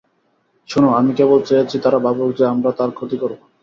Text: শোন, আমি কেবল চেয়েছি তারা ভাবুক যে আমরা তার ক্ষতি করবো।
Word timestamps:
শোন, 0.69 0.83
আমি 0.99 1.11
কেবল 1.19 1.39
চেয়েছি 1.47 1.75
তারা 1.83 1.97
ভাবুক 2.05 2.29
যে 2.37 2.43
আমরা 2.45 2.69
তার 2.79 2.89
ক্ষতি 2.97 3.17
করবো। 3.21 3.43